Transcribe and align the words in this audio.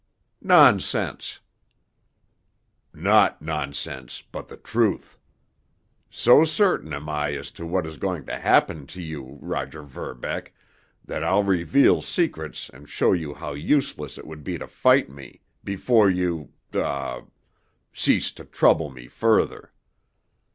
"Nonsense." 0.41 1.41
"Not 2.91 3.39
nonsense, 3.39 4.23
but 4.31 4.47
the 4.47 4.57
truth. 4.57 5.19
So 6.09 6.43
certain 6.43 6.91
am 6.91 7.07
I 7.07 7.35
as 7.35 7.51
to 7.51 7.67
what 7.67 7.85
is 7.85 7.97
going 7.97 8.25
to 8.25 8.39
happen 8.39 8.87
to 8.87 8.99
you, 8.99 9.37
Roger 9.43 9.83
Verbeck, 9.83 10.55
that 11.05 11.23
I'll 11.23 11.43
reveal 11.43 12.01
secrets 12.01 12.67
and 12.73 12.89
show 12.89 13.13
you 13.13 13.35
how 13.35 13.53
useless 13.53 14.17
it 14.17 14.25
would 14.25 14.43
be 14.43 14.57
to 14.57 14.65
fight 14.65 15.07
me, 15.07 15.41
before 15.63 16.09
you—er—cease 16.09 18.31
to 18.31 18.43
trouble 18.45 18.89
me 18.89 19.07
further. 19.07 19.71